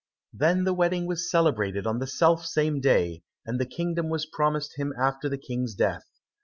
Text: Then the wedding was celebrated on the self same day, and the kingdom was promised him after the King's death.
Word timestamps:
Then 0.33 0.63
the 0.63 0.73
wedding 0.73 1.05
was 1.05 1.29
celebrated 1.29 1.85
on 1.85 1.99
the 1.99 2.07
self 2.07 2.43
same 2.43 2.79
day, 2.81 3.21
and 3.45 3.59
the 3.59 3.67
kingdom 3.67 4.09
was 4.09 4.25
promised 4.25 4.75
him 4.77 4.95
after 4.99 5.29
the 5.29 5.37
King's 5.37 5.75
death. 5.75 6.09